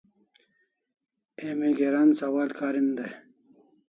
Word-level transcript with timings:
Emi 1.49 1.69
geran 1.79 2.09
sawal 2.19 2.49
karin 2.59 2.89
dai 2.97 3.13